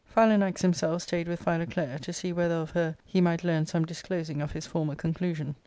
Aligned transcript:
Philanax 0.11 0.63
himself 0.63 1.03
stayed 1.03 1.27
with 1.27 1.43
Philoclea, 1.43 1.99
to 1.99 2.11
see 2.11 2.33
whether 2.33 2.55
of 2.55 2.71
her 2.71 2.97
he 3.05 3.21
might 3.21 3.43
learn 3.43 3.67
some 3.67 3.85
disclosing 3.85 4.41
of 4.41 4.53
his 4.53 4.65
former 4.65 4.95
conclusion. 4.95 5.55